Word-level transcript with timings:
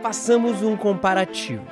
Façamos 0.00 0.62
um 0.62 0.76
comparativo. 0.76 1.64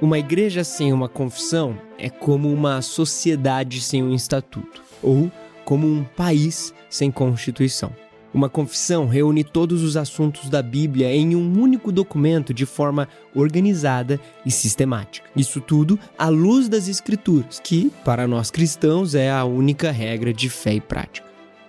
Uma 0.00 0.16
igreja 0.18 0.62
sem 0.62 0.92
uma 0.92 1.08
confissão 1.08 1.76
é 1.98 2.08
como 2.08 2.52
uma 2.52 2.80
sociedade 2.80 3.80
sem 3.80 4.04
um 4.04 4.14
estatuto, 4.14 4.82
ou 5.02 5.32
como 5.64 5.84
um 5.84 6.04
país 6.04 6.72
sem 6.88 7.10
constituição. 7.10 7.90
Uma 8.32 8.48
confissão 8.48 9.08
reúne 9.08 9.42
todos 9.42 9.82
os 9.82 9.96
assuntos 9.96 10.48
da 10.48 10.62
Bíblia 10.62 11.12
em 11.12 11.34
um 11.34 11.60
único 11.60 11.90
documento 11.90 12.54
de 12.54 12.66
forma 12.66 13.08
organizada 13.34 14.20
e 14.44 14.50
sistemática. 14.52 15.28
Isso 15.34 15.60
tudo 15.60 15.98
à 16.16 16.28
luz 16.28 16.68
das 16.68 16.86
Escrituras, 16.86 17.58
que, 17.58 17.90
para 18.04 18.28
nós 18.28 18.48
cristãos, 18.50 19.16
é 19.16 19.28
a 19.28 19.44
única 19.44 19.90
regra 19.90 20.32
de 20.32 20.48
fé 20.48 20.74
e 20.74 20.80
prática. 20.80 21.25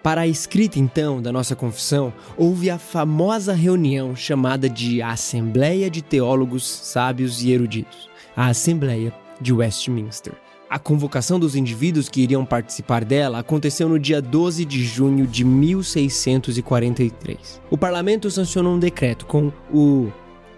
Para 0.07 0.21
a 0.21 0.27
escrita, 0.27 0.79
então, 0.79 1.21
da 1.21 1.33
nossa 1.33 1.53
confissão, 1.53 2.13
houve 2.37 2.69
a 2.69 2.77
famosa 2.77 3.51
reunião 3.51 4.15
chamada 4.15 4.69
de 4.69 5.01
Assembleia 5.01 5.89
de 5.89 6.01
Teólogos 6.01 6.65
Sábios 6.65 7.43
e 7.43 7.51
Eruditos, 7.51 8.09
a 8.33 8.47
Assembleia 8.47 9.13
de 9.41 9.51
Westminster. 9.51 10.31
A 10.69 10.79
convocação 10.79 11.37
dos 11.37 11.57
indivíduos 11.57 12.07
que 12.07 12.21
iriam 12.21 12.45
participar 12.45 13.03
dela 13.03 13.39
aconteceu 13.39 13.89
no 13.89 13.99
dia 13.99 14.21
12 14.21 14.63
de 14.63 14.81
junho 14.81 15.27
de 15.27 15.43
1643. 15.43 17.61
O 17.69 17.77
parlamento 17.77 18.31
sancionou 18.31 18.75
um 18.75 18.79
decreto 18.79 19.25
com 19.25 19.51
o 19.69 20.09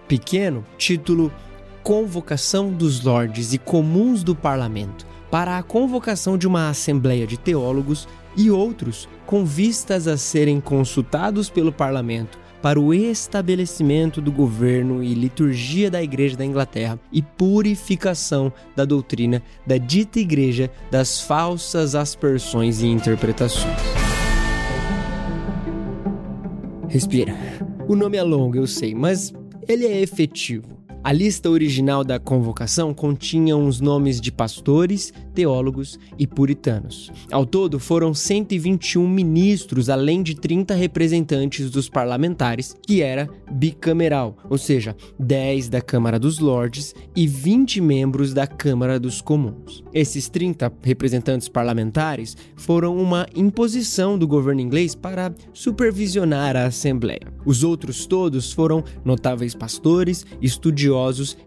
pequeno 0.08 0.63
título 0.77 1.34
Convocação 1.81 2.72
dos 2.72 3.03
Lordes 3.03 3.52
e 3.52 3.58
Comuns 3.58 4.22
do 4.22 4.36
Parlamento 4.36 5.08
para 5.29 5.57
a 5.57 5.63
convocação 5.63 6.38
de 6.38 6.47
uma 6.47 6.69
assembleia 6.69 7.27
de 7.27 7.38
teólogos 7.38 8.07
e 8.35 8.49
outros 8.49 9.07
com 9.25 9.45
vistas 9.45 10.07
a 10.07 10.17
serem 10.17 10.59
consultados 10.59 11.49
pelo 11.49 11.71
parlamento 11.71 12.39
para 12.61 12.79
o 12.79 12.93
estabelecimento 12.93 14.21
do 14.21 14.31
governo 14.31 15.03
e 15.03 15.13
liturgia 15.13 15.89
da 15.89 16.03
Igreja 16.03 16.36
da 16.36 16.45
Inglaterra 16.45 16.99
e 17.11 17.21
purificação 17.21 18.52
da 18.75 18.83
doutrina 18.86 19.41
da 19.66 19.77
dita 19.77 20.19
Igreja 20.19 20.69
das 20.91 21.21
falsas 21.21 21.95
aspersões 21.95 22.81
e 22.81 22.88
interpretações. 22.88 23.77
Respira. 26.88 27.36
O 27.88 27.95
nome 27.95 28.17
é 28.17 28.23
longo, 28.23 28.58
eu 28.58 28.67
sei, 28.67 28.93
mas 28.93 29.31
ele 29.67 29.86
é 29.86 30.02
efetivo. 30.02 30.80
A 31.02 31.14
lista 31.14 31.50
original 31.50 32.03
da 32.03 32.19
convocação 32.19 32.94
continha 32.94 33.55
os 33.55 33.80
nomes 33.80 34.19
de 34.19 34.33
pastores, 34.33 35.14
teólogos 35.33 35.97
e 36.17 36.28
puritanos. 36.28 37.09
Ao 37.31 37.45
todo, 37.45 37.80
foram 37.80 38.14
121 38.14 39.08
ministros, 39.08 39.89
além 39.89 40.22
de 40.22 40.36
30 40.36 40.75
representantes 40.75 41.72
dos 41.72 41.88
parlamentares, 41.88 42.75
que 42.86 43.02
era 43.02 43.30
bicameral, 43.50 44.36
ou 44.50 44.58
seja, 44.58 44.94
10 45.17 45.70
da 45.70 45.81
Câmara 45.81 46.20
dos 46.20 46.38
Lordes 46.38 46.94
e 47.16 47.25
20 47.25 47.80
membros 47.80 48.33
da 48.33 48.45
Câmara 48.45 49.00
dos 49.00 49.22
Comuns. 49.22 49.81
Esses 49.94 50.27
30 50.27 50.72
representantes 50.83 51.47
parlamentares 51.47 52.36
foram 52.58 52.97
uma 52.97 53.25
imposição 53.33 54.20
do 54.20 54.27
governo 54.27 54.59
inglês 54.59 54.95
para 54.95 55.33
supervisionar 55.53 56.58
a 56.58 56.66
Assembleia. 56.66 57.22
Os 57.45 57.64
outros 57.64 58.05
todos 58.05 58.52
foram 58.52 58.83
notáveis 59.05 59.55
pastores, 59.55 60.25
estudiosos 60.42 60.89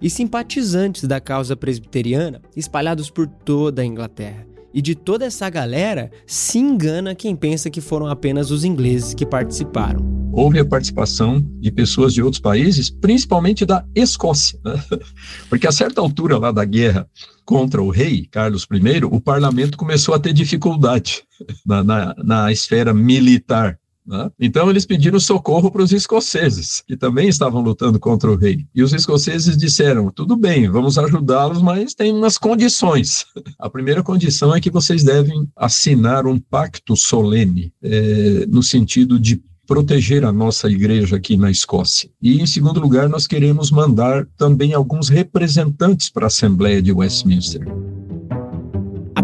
e 0.01 0.11
simpatizantes 0.11 1.05
da 1.05 1.21
causa 1.21 1.57
presbiteriana 1.57 2.41
espalhados 2.57 3.11
por 3.11 3.27
toda 3.27 3.83
a 3.83 3.85
Inglaterra. 3.85 4.47
E 4.75 4.81
de 4.81 4.95
toda 4.95 5.27
essa 5.27 5.51
galera, 5.51 6.11
se 6.27 6.59
engana 6.59 7.15
quem 7.15 7.37
pensa 7.37 7.70
que 7.70 7.81
foram 7.81 8.07
apenas 8.07 8.51
os 8.51 8.65
ingleses 8.65 9.13
que 9.13 9.27
participaram. 9.27 10.01
Houve 10.33 10.59
a 10.59 10.65
participação 10.65 11.45
de 11.61 11.70
pessoas 11.70 12.15
de 12.15 12.23
outros 12.23 12.41
países, 12.41 12.89
principalmente 12.89 13.67
da 13.67 13.85
Escócia, 13.95 14.59
né? 14.65 14.83
porque 15.51 15.67
a 15.67 15.73
certa 15.73 16.01
altura 16.01 16.39
lá 16.39 16.51
da 16.51 16.64
guerra 16.64 17.07
contra 17.45 17.83
o 17.83 17.91
rei 17.91 18.27
Carlos 18.31 18.67
I, 18.73 19.05
o 19.05 19.20
parlamento 19.20 19.77
começou 19.77 20.14
a 20.14 20.19
ter 20.19 20.33
dificuldade 20.33 21.23
na, 21.67 21.85
na, 21.85 22.14
na 22.17 22.52
esfera 22.52 22.95
militar. 22.95 23.79
Né? 24.07 24.30
Então 24.39 24.68
eles 24.68 24.85
pediram 24.85 25.20
socorro 25.20 25.70
para 25.70 25.83
os 25.83 25.92
escoceses, 25.92 26.83
que 26.86 26.96
também 26.96 27.29
estavam 27.29 27.63
lutando 27.63 28.01
contra 28.01 28.30
o 28.30 28.36
rei. 28.36 28.67
E 28.74 28.83
os 28.83 28.92
escoceses 28.92 29.57
disseram: 29.57 30.11
tudo 30.11 30.36
bem, 30.36 30.68
vamos 30.68 30.98
ajudá-los, 30.98 31.63
mas 31.63 31.95
tem 31.95 32.13
umas 32.13 32.36
condições. 32.36 33.24
A 33.58 33.70
primeira 33.70 34.02
condição 34.02 34.55
é 34.55 34.61
que 34.61 34.70
vocês 34.70 35.05
devem 35.05 35.48
assinar 35.57 36.27
um 36.27 36.39
pacto 36.39 36.96
solene, 36.96 37.73
é, 37.83 38.46
no 38.48 38.63
sentido 38.63 39.18
de 39.18 39.40
proteger 39.67 40.24
a 40.24 40.33
nossa 40.33 40.69
igreja 40.69 41.17
aqui 41.17 41.36
na 41.36 41.51
Escócia. 41.51 42.11
E, 42.20 42.40
em 42.40 42.46
segundo 42.46 42.80
lugar, 42.80 43.08
nós 43.08 43.27
queremos 43.27 43.70
mandar 43.70 44.27
também 44.36 44.74
alguns 44.74 45.08
representantes 45.08 46.11
para 46.11 46.27
a 46.27 46.27
Assembleia 46.27 46.83
de 46.83 46.92
Westminster. 46.92 47.64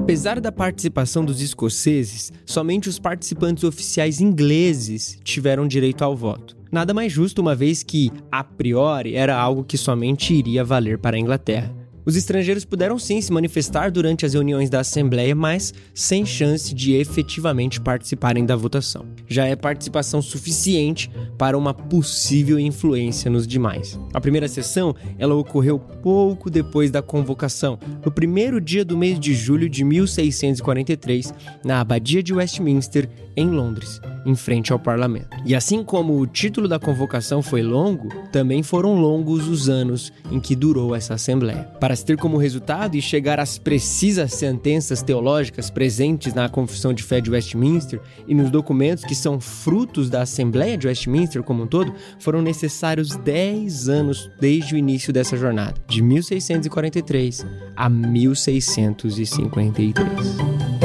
Apesar 0.09 0.41
da 0.41 0.51
participação 0.51 1.23
dos 1.23 1.43
escoceses, 1.43 2.33
somente 2.47 2.89
os 2.89 2.99
participantes 2.99 3.63
oficiais 3.63 4.23
ingleses 4.23 5.19
tiveram 5.23 5.69
direito 5.69 6.03
ao 6.03 6.17
voto. 6.17 6.57
Nada 6.73 6.95
mais 6.95 7.13
justo, 7.13 7.43
uma 7.43 7.55
vez 7.55 7.83
que, 7.83 8.11
a 8.33 8.43
priori, 8.43 9.15
era 9.15 9.39
algo 9.39 9.63
que 9.63 9.77
somente 9.77 10.33
iria 10.33 10.65
valer 10.65 10.97
para 10.97 11.19
a 11.19 11.21
Inglaterra. 11.21 11.78
Os 12.09 12.17
estrangeiros 12.17 12.65
puderam 12.65 12.99
sim 12.99 13.21
se 13.21 13.31
manifestar 13.31 13.91
durante 13.91 14.25
as 14.25 14.33
reuniões 14.33 14.71
da 14.71 14.81
Assembleia, 14.81 15.35
mas 15.35 15.75
sem 15.93 16.25
chance 16.25 16.75
de 16.75 16.95
efetivamente 16.95 17.79
participarem 17.83 18.47
da 18.47 18.57
votação. 18.57 19.05
Já 19.27 19.45
é 19.45 19.55
participação 19.55 20.23
suficiente 20.23 21.11
para 21.37 21.59
uma 21.59 21.75
possível 21.75 22.59
influência 22.59 23.31
nos 23.31 23.47
demais. 23.47 24.01
A 24.15 24.23
primeira 24.23 24.49
sessão 24.49 24.97
ela 25.19 25.35
ocorreu 25.35 25.79
pouco 25.79 26.49
depois 26.49 26.91
da 26.91 27.03
convocação, 27.03 27.79
no 28.03 28.11
primeiro 28.11 28.59
dia 28.59 28.87
do 28.87 28.97
mês 28.97 29.21
de 29.21 29.35
julho 29.35 29.69
de 29.69 29.85
1643, 29.85 31.35
na 31.63 31.83
Abadia 31.83 32.23
de 32.23 32.33
Westminster, 32.33 33.07
em 33.39 33.49
Londres, 33.49 34.01
em 34.27 34.35
frente 34.35 34.73
ao 34.73 34.81
parlamento. 34.81 35.37
E 35.45 35.55
assim 35.55 35.85
como 35.85 36.19
o 36.19 36.27
título 36.27 36.67
da 36.67 36.79
convocação 36.79 37.41
foi 37.41 37.63
longo, 37.63 38.09
também 38.33 38.65
foram 38.65 39.01
longos 39.01 39.47
os 39.47 39.69
anos 39.69 40.13
em 40.31 40.41
que 40.41 40.57
durou 40.57 40.95
essa 40.95 41.13
assembleia. 41.15 41.65
Para 41.79 41.95
se 41.95 42.05
ter 42.05 42.17
como 42.17 42.37
resultado 42.37 42.97
e 42.97 43.03
chegar 43.03 43.39
às 43.39 43.57
precisas 43.57 44.35
sentenças 44.35 45.03
teológicas 45.03 45.71
presentes 45.71 46.35
na 46.35 46.49
Confissão 46.49 46.93
de 46.93 47.05
Fé 47.05 47.21
de 47.21 47.31
Westminster 47.31 48.01
e 48.27 48.35
nos 48.35 48.51
documentos 48.51 49.05
que 49.05 49.15
são 49.15 49.39
frutos 49.39 50.11
da 50.11 50.23
Assembleia 50.23 50.77
de 50.77 50.89
Westminster 50.89 51.45
como 51.45 51.63
um 51.63 51.67
todo, 51.67 51.95
foram 52.19 52.43
necessários 52.43 53.15
10 53.17 53.89
anos 53.89 54.29
desde 54.41 54.75
o 54.75 54.79
início 54.79 55.13
dessa 55.13 55.37
jornada, 55.37 55.75
de 55.87 56.03
1643 56.03 57.47
a 57.77 57.89
1653. 57.89 60.09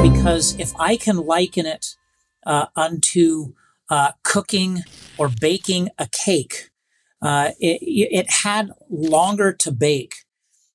Because 0.00 0.54
if 0.60 0.72
I 0.78 0.96
can 0.96 1.20
liken 1.20 1.66
it 1.66 1.96
uh, 2.46 2.66
unto 2.76 3.54
uh, 3.90 4.12
cooking 4.22 4.82
or 5.18 5.28
baking 5.40 5.88
a 5.98 6.08
cake. 6.10 6.70
Uh, 7.22 7.50
it, 7.58 7.78
it, 7.80 8.30
had 8.42 8.70
longer 8.90 9.52
to 9.52 9.72
bake. 9.72 10.16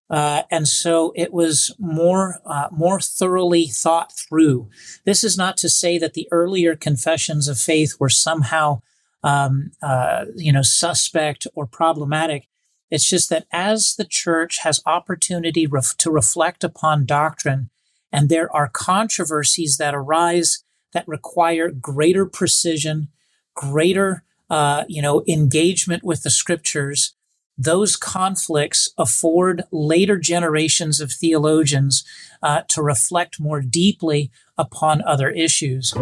Uh, 0.10 0.44
and 0.50 0.68
so 0.68 1.14
it 1.16 1.32
was 1.32 1.76
more 1.78 2.40
uh, 2.46 2.68
more 2.72 3.00
thoroughly 3.00 3.68
thought 3.68 4.12
through. 4.12 4.68
This 5.06 5.24
is 5.24 5.38
not 5.38 5.58
to 5.58 5.70
say 5.70 6.00
that 6.00 6.16
the 6.16 6.28
earlier 6.32 6.76
confessions 6.76 7.48
of 7.48 7.60
faith 7.60 7.98
were 8.00 8.10
somehow, 8.10 8.82
um, 9.24 9.72
uh, 9.84 10.26
you 10.36 10.52
know, 10.52 10.64
suspect 10.64 11.46
or 11.54 11.68
problematic. 11.68 12.48
It's 12.90 13.08
just 13.08 13.30
that 13.30 13.46
as 13.52 13.96
the 13.96 14.06
church 14.06 14.60
has 14.64 14.82
opportunity 14.88 15.68
ref- 15.68 15.96
to 15.98 16.10
reflect 16.10 16.64
upon 16.64 17.06
doctrine, 17.06 17.70
and 18.12 18.30
there 18.30 18.52
are 18.56 18.68
controversies 18.68 19.78
that 19.78 19.94
arise 19.94 20.64
that 20.94 21.08
require 21.08 21.70
greater 21.70 22.26
precision, 22.26 23.10
greater, 23.56 24.24
uh, 24.50 24.84
you 24.88 25.02
know, 25.02 25.24
engagement 25.28 26.04
with 26.04 26.24
the 26.24 26.30
scriptures. 26.30 27.14
Those 27.58 27.96
conflicts 27.96 28.90
afford 28.98 29.64
later 29.72 30.18
generations 30.18 31.02
of 31.02 31.12
theologians 31.12 32.06
uh, 32.42 32.62
to 32.70 32.82
reflect 32.82 33.40
more 33.40 33.62
deeply 33.62 34.32
upon 34.58 35.02
other 35.02 35.30
issues. 35.30 35.94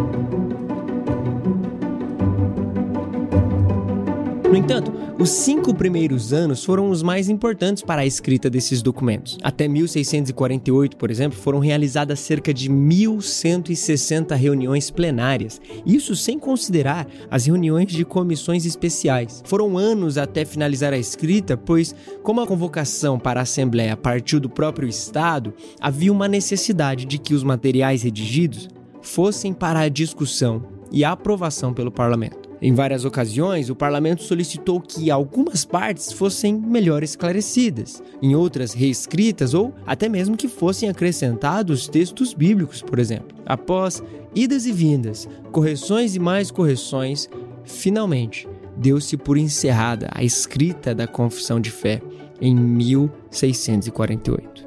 Entanto, 4.58 4.92
os 5.18 5.30
cinco 5.30 5.72
primeiros 5.72 6.32
anos 6.32 6.64
foram 6.64 6.90
os 6.90 7.02
mais 7.02 7.28
importantes 7.28 7.82
para 7.82 8.02
a 8.02 8.06
escrita 8.06 8.50
desses 8.50 8.82
documentos. 8.82 9.38
Até 9.42 9.68
1648, 9.68 10.96
por 10.96 11.10
exemplo, 11.10 11.38
foram 11.38 11.60
realizadas 11.60 12.18
cerca 12.20 12.52
de 12.52 12.68
1.160 12.68 14.34
reuniões 14.34 14.90
plenárias, 14.90 15.60
isso 15.86 16.16
sem 16.16 16.38
considerar 16.38 17.06
as 17.30 17.46
reuniões 17.46 17.92
de 17.92 18.04
comissões 18.04 18.66
especiais. 18.66 19.42
Foram 19.46 19.78
anos 19.78 20.18
até 20.18 20.44
finalizar 20.44 20.92
a 20.92 20.98
escrita, 20.98 21.56
pois, 21.56 21.94
como 22.22 22.40
a 22.40 22.46
convocação 22.46 23.18
para 23.18 23.40
a 23.40 23.44
Assembleia 23.44 23.96
partiu 23.96 24.40
do 24.40 24.48
próprio 24.48 24.88
Estado, 24.88 25.54
havia 25.80 26.12
uma 26.12 26.26
necessidade 26.26 27.04
de 27.04 27.18
que 27.18 27.34
os 27.34 27.44
materiais 27.44 28.02
redigidos 28.02 28.68
fossem 29.00 29.52
para 29.52 29.80
a 29.80 29.88
discussão 29.88 30.62
e 30.90 31.04
aprovação 31.04 31.72
pelo 31.72 31.92
parlamento. 31.92 32.47
Em 32.60 32.74
várias 32.74 33.04
ocasiões, 33.04 33.70
o 33.70 33.76
parlamento 33.76 34.24
solicitou 34.24 34.80
que 34.80 35.10
algumas 35.10 35.64
partes 35.64 36.12
fossem 36.12 36.54
melhor 36.54 37.04
esclarecidas, 37.04 38.02
em 38.20 38.34
outras 38.34 38.72
reescritas 38.72 39.54
ou 39.54 39.72
até 39.86 40.08
mesmo 40.08 40.36
que 40.36 40.48
fossem 40.48 40.88
acrescentados 40.88 41.86
textos 41.86 42.34
bíblicos, 42.34 42.82
por 42.82 42.98
exemplo. 42.98 43.38
Após 43.46 44.02
idas 44.34 44.66
e 44.66 44.72
vindas, 44.72 45.28
correções 45.52 46.16
e 46.16 46.18
mais 46.18 46.50
correções, 46.50 47.30
finalmente 47.64 48.48
deu-se 48.76 49.16
por 49.16 49.36
encerrada 49.36 50.08
a 50.12 50.24
escrita 50.24 50.94
da 50.94 51.06
Confissão 51.06 51.60
de 51.60 51.70
Fé 51.70 52.02
em 52.40 52.54
1648. 52.54 54.66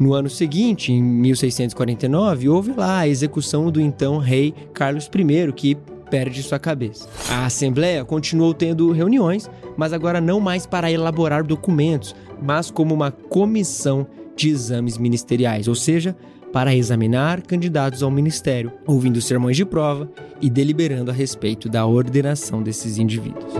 No 0.00 0.12
ano 0.12 0.28
seguinte, 0.28 0.92
em 0.92 1.00
1649, 1.00 2.48
houve 2.48 2.72
lá 2.72 2.98
a 2.98 3.08
execução 3.08 3.70
do 3.70 3.80
então 3.80 4.18
rei 4.18 4.52
Carlos 4.72 5.06
I, 5.06 5.52
que 5.52 5.76
perde 6.14 6.44
sua 6.44 6.60
cabeça. 6.60 7.08
A 7.28 7.46
Assembleia 7.46 8.04
continuou 8.04 8.54
tendo 8.54 8.92
reuniões, 8.92 9.50
mas 9.76 9.92
agora 9.92 10.20
não 10.20 10.38
mais 10.38 10.64
para 10.64 10.88
elaborar 10.88 11.42
documentos, 11.42 12.14
mas 12.40 12.70
como 12.70 12.94
uma 12.94 13.10
comissão 13.10 14.06
de 14.36 14.48
exames 14.48 14.96
ministeriais, 14.96 15.66
ou 15.66 15.74
seja, 15.74 16.16
para 16.52 16.72
examinar 16.72 17.42
candidatos 17.42 18.00
ao 18.00 18.12
ministério, 18.12 18.70
ouvindo 18.86 19.20
sermões 19.20 19.56
de 19.56 19.64
prova 19.64 20.08
e 20.40 20.48
deliberando 20.48 21.10
a 21.10 21.14
respeito 21.14 21.68
da 21.68 21.84
ordenação 21.84 22.62
desses 22.62 22.96
indivíduos. 22.96 23.52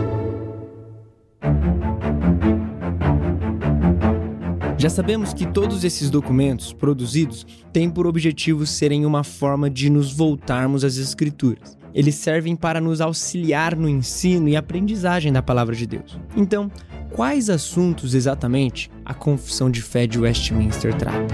Já 4.77 4.89
sabemos 4.89 5.33
que 5.33 5.45
todos 5.45 5.83
esses 5.83 6.09
documentos 6.09 6.71
produzidos 6.71 7.45
têm 7.73 7.89
por 7.89 8.07
objetivo 8.07 8.65
serem 8.65 9.05
uma 9.05 9.25
forma 9.25 9.69
de 9.69 9.89
nos 9.89 10.13
voltarmos 10.13 10.85
às 10.85 10.95
Escrituras. 10.95 11.75
Eles 11.95 12.15
servem 12.15 12.57
para 12.57 12.81
nos 12.81 12.99
auxiliar 12.99 13.73
no 13.73 13.87
ensino 13.87 14.49
e 14.49 14.57
aprendizagem 14.57 15.31
da 15.31 15.41
palavra 15.41 15.73
de 15.73 15.87
Deus. 15.87 16.19
Então, 16.35 16.69
quais 17.13 17.49
assuntos 17.49 18.13
exatamente 18.13 18.91
a 19.05 19.13
Confissão 19.13 19.71
de 19.71 19.81
Fé 19.81 20.05
de 20.05 20.19
Westminster 20.19 20.93
trata? 20.93 21.33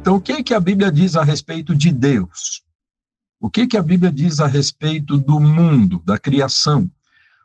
Então, 0.00 0.16
o 0.16 0.20
que, 0.20 0.32
é 0.32 0.42
que 0.42 0.52
a 0.52 0.58
Bíblia 0.58 0.90
diz 0.90 1.14
a 1.14 1.22
respeito 1.22 1.76
de 1.76 1.92
Deus? 1.92 2.64
O 3.40 3.48
que, 3.48 3.60
é 3.60 3.66
que 3.68 3.76
a 3.76 3.82
Bíblia 3.82 4.10
diz 4.10 4.40
a 4.40 4.48
respeito 4.48 5.16
do 5.16 5.38
mundo, 5.38 6.02
da 6.04 6.18
criação? 6.18 6.90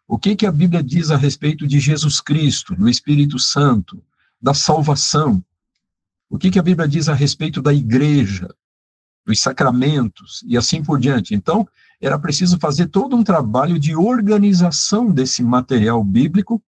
O 0.07 0.17
que, 0.17 0.31
é 0.31 0.35
que 0.35 0.47
a 0.47 0.51
Bíblia 0.51 0.81
diz 0.81 1.11
a 1.11 1.17
respeito 1.17 1.67
de 1.67 1.79
Jesus 1.79 2.19
Cristo, 2.19 2.75
do 2.75 2.89
Espírito 2.89 3.37
Santo, 3.37 4.03
da 4.41 4.55
salvação. 4.55 5.43
O 6.27 6.39
que, 6.39 6.49
que 6.49 6.57
a 6.57 6.63
Bíblia 6.63 6.87
diz 6.87 7.09
a 7.09 7.13
respeito 7.13 7.61
da 7.61 7.71
igreja, 7.71 8.49
dos 9.27 9.41
sacramentos 9.41 10.41
e 10.47 10.57
assim 10.57 10.81
por 10.81 10.97
diante. 10.97 11.35
Então, 11.35 11.67
era 12.01 12.17
preciso 12.19 12.59
fazer 12.59 12.87
todo 12.87 13.15
um 13.15 13.23
trabalho 13.23 13.79
de 13.79 13.95
organização 13.95 15.11
desse 15.11 15.43
material 15.43 16.03
bíblico 16.03 16.61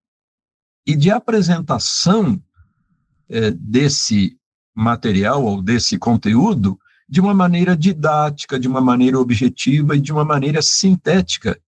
e 0.85 0.95
de 0.95 1.11
apresentação 1.11 2.41
é, 3.29 3.51
desse 3.51 4.37
material 4.73 5.43
ou 5.43 5.61
desse 5.61 5.97
conteúdo 5.97 6.79
de 7.09 7.19
uma 7.19 7.33
maneira 7.33 7.75
didática, 7.75 8.59
de 8.59 8.67
uma 8.67 8.81
maneira 8.81 9.19
objetiva 9.19 9.95
e 9.95 9.99
de 9.99 10.11
uma 10.11 10.25
maneira 10.25 10.61
sintética, 10.61 11.59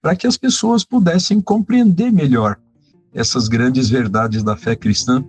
para 0.00 0.16
que 0.16 0.26
as 0.26 0.36
pessoas 0.36 0.84
pudessem 0.84 1.40
compreender 1.40 2.10
melhor 2.12 2.58
essas 3.12 3.48
grandes 3.48 3.88
verdades 3.88 4.42
da 4.42 4.56
fé 4.56 4.74
cristã 4.74 5.24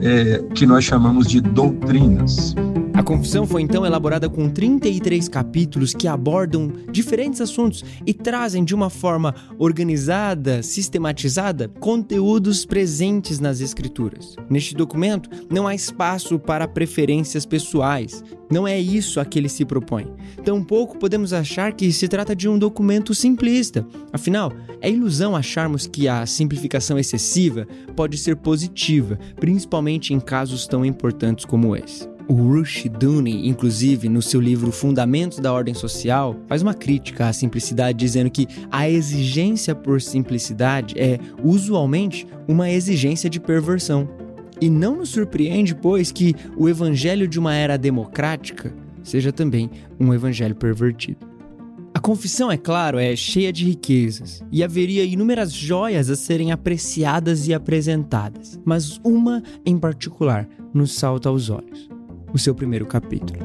é, 0.00 0.42
que 0.54 0.66
nós 0.66 0.84
chamamos 0.84 1.26
de 1.26 1.40
doutrinas. 1.40 2.54
A 2.96 3.02
confissão 3.02 3.46
foi 3.46 3.60
então 3.60 3.84
elaborada 3.84 4.26
com 4.26 4.48
33 4.48 5.28
capítulos 5.28 5.92
que 5.92 6.08
abordam 6.08 6.72
diferentes 6.90 7.42
assuntos 7.42 7.84
e 8.06 8.14
trazem 8.14 8.64
de 8.64 8.74
uma 8.74 8.88
forma 8.88 9.34
organizada, 9.58 10.62
sistematizada, 10.62 11.68
conteúdos 11.78 12.64
presentes 12.64 13.38
nas 13.38 13.60
Escrituras. 13.60 14.34
Neste 14.48 14.74
documento 14.74 15.28
não 15.50 15.66
há 15.66 15.74
espaço 15.74 16.38
para 16.38 16.66
preferências 16.66 17.44
pessoais. 17.44 18.24
Não 18.50 18.66
é 18.66 18.80
isso 18.80 19.20
a 19.20 19.26
que 19.26 19.38
ele 19.38 19.50
se 19.50 19.66
propõe. 19.66 20.10
Tampouco 20.42 20.98
podemos 20.98 21.34
achar 21.34 21.74
que 21.74 21.92
se 21.92 22.08
trata 22.08 22.34
de 22.34 22.48
um 22.48 22.58
documento 22.58 23.14
simplista. 23.14 23.86
Afinal, 24.10 24.50
é 24.80 24.90
ilusão 24.90 25.36
acharmos 25.36 25.86
que 25.86 26.08
a 26.08 26.24
simplificação 26.24 26.98
excessiva 26.98 27.68
pode 27.94 28.16
ser 28.16 28.36
positiva, 28.36 29.18
principalmente 29.38 30.14
em 30.14 30.18
casos 30.18 30.66
tão 30.66 30.82
importantes 30.82 31.44
como 31.44 31.76
esse. 31.76 32.15
O 32.28 32.34
Rushdoony, 32.34 33.48
inclusive, 33.48 34.08
no 34.08 34.20
seu 34.20 34.40
livro 34.40 34.72
Fundamentos 34.72 35.38
da 35.38 35.52
Ordem 35.52 35.74
Social, 35.74 36.34
faz 36.48 36.60
uma 36.60 36.74
crítica 36.74 37.28
à 37.28 37.32
simplicidade, 37.32 37.96
dizendo 37.96 38.28
que 38.30 38.48
a 38.68 38.90
exigência 38.90 39.76
por 39.76 40.02
simplicidade 40.02 40.98
é, 40.98 41.20
usualmente, 41.44 42.26
uma 42.48 42.68
exigência 42.68 43.30
de 43.30 43.38
perversão. 43.38 44.08
E 44.60 44.68
não 44.68 44.96
nos 44.96 45.10
surpreende, 45.10 45.72
pois, 45.72 46.10
que 46.10 46.34
o 46.56 46.68
evangelho 46.68 47.28
de 47.28 47.38
uma 47.38 47.54
era 47.54 47.76
democrática 47.76 48.74
seja 49.04 49.30
também 49.30 49.70
um 50.00 50.12
evangelho 50.12 50.56
pervertido. 50.56 51.24
A 51.94 52.00
confissão, 52.00 52.50
é 52.50 52.56
claro, 52.56 52.98
é 52.98 53.14
cheia 53.14 53.52
de 53.52 53.64
riquezas 53.64 54.42
e 54.50 54.64
haveria 54.64 55.04
inúmeras 55.04 55.52
joias 55.52 56.10
a 56.10 56.16
serem 56.16 56.50
apreciadas 56.50 57.46
e 57.46 57.54
apresentadas, 57.54 58.60
mas 58.64 59.00
uma 59.04 59.42
em 59.64 59.78
particular 59.78 60.48
nos 60.74 60.92
salta 60.92 61.28
aos 61.28 61.50
olhos 61.50 61.95
o 62.36 62.38
seu 62.38 62.54
primeiro 62.54 62.84
capítulo. 62.84 63.40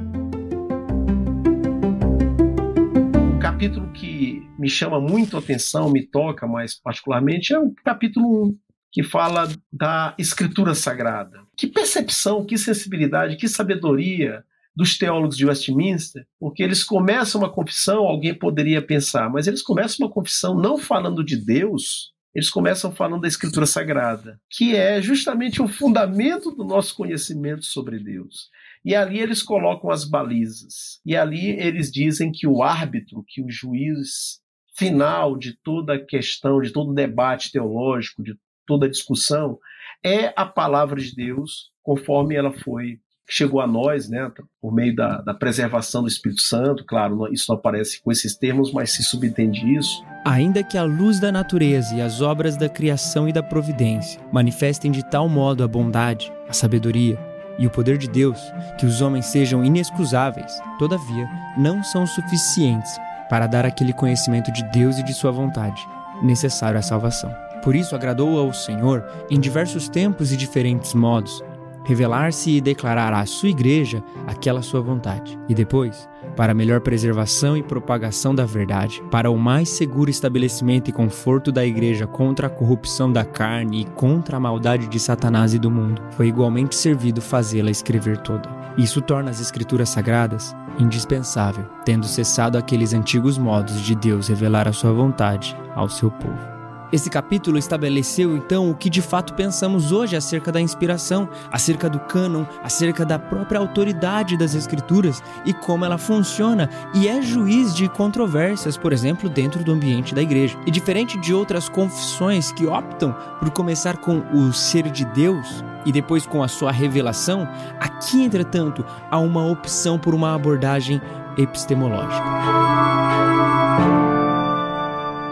Um 3.16 3.40
capítulo 3.40 3.90
que 3.94 4.46
me 4.60 4.70
chama 4.70 5.00
muito 5.00 5.38
a 5.38 5.40
atenção, 5.40 5.90
me 5.90 6.06
toca 6.06 6.46
mais 6.46 6.78
particularmente, 6.78 7.54
é 7.54 7.60
o 7.60 7.74
capítulo 7.86 8.48
1, 8.48 8.58
que 8.92 9.02
fala 9.02 9.50
da 9.72 10.14
Escritura 10.20 10.76
Sagrada. 10.76 11.40
Que 11.56 11.68
percepção, 11.68 12.46
que 12.46 12.58
sensibilidade, 12.58 13.38
que 13.38 13.48
sabedoria 13.48 14.44
dos 14.76 14.98
teólogos 14.98 15.38
de 15.38 15.46
Westminster, 15.46 16.26
porque 16.38 16.62
eles 16.62 16.84
começam 16.84 17.40
uma 17.40 17.50
confissão, 17.50 18.00
alguém 18.00 18.34
poderia 18.34 18.82
pensar, 18.82 19.30
mas 19.30 19.48
eles 19.48 19.62
começam 19.62 20.06
uma 20.06 20.14
confissão 20.14 20.54
não 20.54 20.78
falando 20.78 21.24
de 21.24 21.38
Deus, 21.38 22.12
eles 22.34 22.50
começam 22.50 22.92
falando 22.92 23.22
da 23.22 23.28
Escritura 23.28 23.66
Sagrada, 23.66 24.40
que 24.50 24.76
é 24.76 25.02
justamente 25.02 25.62
o 25.62 25.68
fundamento 25.68 26.52
do 26.52 26.64
nosso 26.64 26.96
conhecimento 26.96 27.66
sobre 27.66 28.00
Deus. 28.00 28.50
E 28.84 28.96
ali 28.96 29.20
eles 29.20 29.44
colocam 29.44 29.90
as 29.90 30.04
balizas. 30.04 31.00
E 31.06 31.16
ali 31.16 31.50
eles 31.52 31.92
dizem 31.92 32.32
que 32.32 32.48
o 32.48 32.64
árbitro, 32.64 33.24
que 33.28 33.42
o 33.42 33.50
juiz 33.50 34.42
final 34.76 35.38
de 35.38 35.54
toda 35.62 35.96
a 35.96 36.04
questão, 36.04 36.62
de 36.62 36.72
todo 36.72 36.92
o 36.92 36.96
debate 36.96 37.52
teológico, 37.52 38.24
de 38.24 38.36
toda 38.66 38.86
a 38.86 38.90
discussão, 38.90 39.60
é 40.04 40.34
a 40.36 40.46
palavra 40.46 41.00
de 41.00 41.14
Deus, 41.14 41.72
conforme 41.84 42.36
ela 42.36 42.52
foi 42.52 43.00
chegou 43.32 43.62
a 43.62 43.68
nós, 43.68 44.10
né, 44.10 44.30
por 44.62 44.74
meio 44.74 44.94
da, 44.94 45.22
da, 45.22 45.34
preservação 45.34 46.02
do 46.02 46.10
Espírito 46.10 46.42
Santo, 46.42 46.84
claro, 46.86 47.32
isso 47.32 47.46
não 47.48 47.56
aparece 47.56 48.02
com 48.04 48.12
esses 48.12 48.36
termos, 48.36 48.74
mas 48.74 48.92
se 48.92 49.04
subentende 49.04 49.74
isso. 49.74 50.04
Ainda 50.26 50.62
que 50.62 50.78
a 50.78 50.84
luz 50.84 51.18
da 51.18 51.32
natureza 51.32 51.96
e 51.96 52.02
as 52.02 52.20
obras 52.20 52.58
da 52.58 52.68
criação 52.68 53.30
e 53.30 53.32
da 53.32 53.42
providência 53.42 54.22
manifestem 54.34 54.92
de 54.92 55.10
tal 55.10 55.30
modo 55.30 55.64
a 55.64 55.68
bondade, 55.68 56.32
a 56.50 56.52
sabedoria, 56.52 57.18
e 57.58 57.68
o 57.68 57.70
poder 57.70 57.98
de 57.98 58.08
Deus, 58.08 58.40
que 58.78 58.86
os 58.86 59.02
homens 59.02 59.26
sejam 59.28 59.64
inexcusáveis, 59.64 60.60
todavia, 60.80 61.28
não 61.58 61.84
são 61.84 62.06
suficientes 62.06 62.92
para 63.30 63.48
dar 63.48 63.66
aquele 63.66 63.94
conhecimento 63.94 64.52
de 64.52 64.64
Deus 64.72 64.98
e 64.98 65.04
de 65.04 65.14
sua 65.14 65.32
vontade, 65.32 65.82
necessário 66.22 66.80
à 66.80 66.82
salvação. 66.82 67.34
Por 67.64 67.76
isso 67.76 67.96
agradou 67.96 68.40
ao 68.40 68.52
Senhor, 68.52 69.06
em 69.30 69.40
diversos 69.40 69.88
tempos 69.88 70.32
e 70.32 70.38
diferentes 70.38 70.94
modos, 70.94 71.44
revelar-se 71.84 72.52
e 72.52 72.62
declarar 72.62 73.14
à 73.14 73.26
sua 73.26 73.50
igreja 73.50 74.04
aquela 74.28 74.62
sua 74.62 74.82
vontade. 74.82 75.38
E 75.48 75.54
depois, 75.54 76.08
para 76.36 76.54
melhor 76.54 76.82
preservação 76.82 77.58
e 77.58 77.64
propagação 77.64 78.34
da 78.34 78.46
verdade, 78.46 79.02
para 79.12 79.30
o 79.30 79.38
mais 79.38 79.70
seguro 79.70 80.10
estabelecimento 80.10 80.90
e 80.90 80.94
conforto 80.94 81.52
da 81.52 81.66
igreja 81.66 82.08
contra 82.08 82.48
a 82.48 82.50
corrupção 82.50 83.12
da 83.12 83.26
carne 83.26 83.82
e 83.82 83.86
contra 83.86 84.38
a 84.38 84.40
maldade 84.40 84.88
de 84.88 85.00
Satanás 85.00 85.54
e 85.54 85.60
do 85.60 85.72
mundo, 85.72 86.02
foi 86.12 86.28
igualmente 86.28 86.76
servido 86.76 87.22
fazê-la 87.22 87.72
escrever 87.72 88.18
toda. 88.18 88.50
Isso 88.78 89.02
torna 89.02 89.30
as 89.30 89.42
escrituras 89.42 89.90
sagradas 89.90 90.56
indispensável, 90.80 91.66
tendo 91.86 92.06
cessado 92.06 92.58
aqueles 92.58 92.94
antigos 92.94 93.38
modos 93.38 93.82
de 93.82 93.96
Deus 93.96 94.30
revelar 94.30 94.68
a 94.68 94.74
sua 94.74 94.94
vontade 94.94 95.56
ao 95.76 95.90
seu 95.90 96.10
povo. 96.10 96.51
Esse 96.92 97.10
capítulo 97.10 97.58
estabeleceu 97.58 98.36
então 98.36 98.70
o 98.70 98.76
que 98.76 98.90
de 98.90 99.02
fato 99.02 99.34
pensamos 99.34 99.94
hoje 99.94 100.18
acerca 100.18 100.52
da 100.52 100.60
inspiração, 100.60 101.30
acerca 101.50 101.90
do 101.90 102.00
cânon, 102.00 102.44
acerca 102.62 103.06
da 103.06 103.18
própria 103.18 103.60
autoridade 103.60 104.38
das 104.38 104.54
escrituras 104.54 105.24
e 105.46 105.54
como 105.54 105.86
ela 105.86 105.98
funciona 105.98 106.70
e 106.94 107.08
é 107.08 107.22
juiz 107.22 107.74
de 107.74 107.88
controvérsias, 107.88 108.76
por 108.76 108.92
exemplo, 108.92 109.30
dentro 109.30 109.64
do 109.64 109.72
ambiente 109.72 110.14
da 110.14 110.22
igreja. 110.22 110.58
E 110.66 110.72
diferente 110.72 111.18
de 111.18 111.34
outras 111.34 111.70
confissões 111.70 112.52
que 112.52 112.66
optam 112.66 113.16
por 113.40 113.50
começar 113.52 113.98
com 113.98 114.22
o 114.34 114.52
ser 114.52 114.90
de 114.90 115.06
Deus 115.06 115.64
e 115.86 115.94
depois 115.94 116.26
com 116.26 116.44
a 116.44 116.48
sua 116.50 116.72
revelação, 116.72 117.48
aqui, 117.80 118.22
entretanto, 118.22 118.86
há 119.10 119.18
uma 119.18 119.46
opção 119.46 119.98
por 119.98 120.14
uma 120.14 120.36
abordagem 120.36 121.02
epistemológica. 121.38 123.41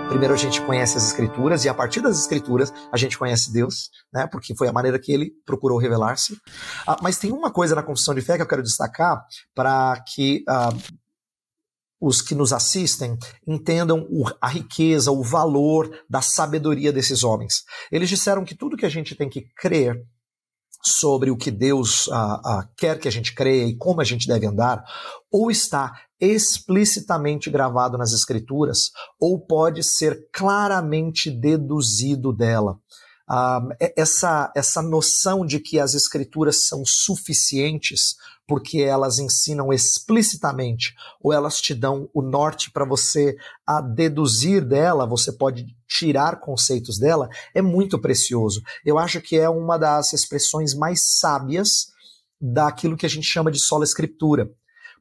Primeiro 0.10 0.34
a 0.34 0.38
gente 0.38 0.60
conhece 0.62 0.98
as 0.98 1.06
escrituras 1.06 1.64
e 1.64 1.70
a 1.70 1.74
partir 1.74 2.02
das 2.02 2.20
escrituras 2.20 2.74
a 2.92 2.98
gente 2.98 3.16
conhece 3.16 3.54
Deus, 3.54 3.92
né? 4.12 4.26
Porque 4.26 4.56
foi 4.56 4.68
a 4.68 4.74
maneira 4.74 4.98
que 4.98 5.12
ele 5.12 5.32
procurou 5.46 5.78
revelar-se. 5.78 6.36
Ah, 6.86 6.98
mas 7.00 7.20
tem 7.20 7.32
uma 7.32 7.52
coisa 7.52 7.76
na 7.76 7.84
confissão 7.84 8.16
de 8.16 8.22
fé 8.22 8.36
que 8.36 8.42
eu 8.42 8.48
quero 8.48 8.64
destacar 8.64 9.24
para 9.54 10.04
que 10.08 10.44
ah, 10.50 10.74
os 12.02 12.24
que 12.24 12.34
nos 12.34 12.52
assistem 12.52 13.20
entendam 13.46 14.08
a 14.42 14.48
riqueza, 14.48 15.12
o 15.12 15.24
valor 15.24 15.92
da 16.10 16.22
sabedoria 16.22 16.92
desses 16.92 17.24
homens. 17.24 17.64
Eles 17.92 18.10
disseram 18.10 18.44
que 18.44 18.56
tudo 18.56 18.76
que 18.76 18.88
a 18.88 18.90
gente 18.90 19.14
tem 19.14 19.30
que 19.30 19.42
crer 19.56 20.04
sobre 20.90 21.32
o 21.32 21.38
que 21.38 21.52
Deus 21.52 22.10
quer 22.78 23.00
que 23.00 23.08
a 23.08 23.12
gente 23.12 23.34
creia 23.34 23.66
e 23.66 23.76
como 23.76 24.02
a 24.02 24.04
gente 24.04 24.28
deve 24.28 24.46
andar, 24.46 24.84
ou 25.32 25.50
está 25.50 25.94
explicitamente 26.20 27.50
gravado 27.50 27.98
nas 27.98 28.12
Escrituras, 28.14 28.92
ou 29.20 29.40
pode 29.40 29.84
ser 29.84 30.28
claramente 30.34 31.32
deduzido 31.32 32.34
dela. 32.34 32.78
Ah, 33.28 33.62
essa, 33.96 34.52
essa 34.56 34.82
noção 34.82 35.46
de 35.46 35.60
que 35.60 35.80
as 35.80 35.94
Escrituras 35.94 36.68
são 36.68 36.84
suficientes 36.86 38.16
porque 38.50 38.80
elas 38.80 39.20
ensinam 39.20 39.72
explicitamente 39.72 40.96
ou 41.22 41.32
elas 41.32 41.62
te 41.62 41.76
dão 41.76 42.10
o 42.12 42.20
norte 42.20 42.72
para 42.72 42.84
você 42.84 43.38
a 43.66 43.80
deduzir 43.80 44.66
dela, 44.66 45.06
você 45.06 45.32
pode 45.32 45.68
tirar 45.88 46.40
conceitos 46.40 46.98
dela, 46.98 47.30
é 47.54 47.62
muito 47.62 48.00
precioso. 48.00 48.64
Eu 48.84 48.98
acho 48.98 49.22
que 49.22 49.38
é 49.38 49.48
uma 49.48 49.78
das 49.78 50.14
expressões 50.14 50.74
mais 50.74 51.20
sábias 51.20 51.92
daquilo 52.42 52.98
que 52.98 53.06
a 53.06 53.10
gente 53.10 53.28
chama 53.28 53.52
de 53.52 53.60
sola 53.60 53.84
escritura. 53.84 54.50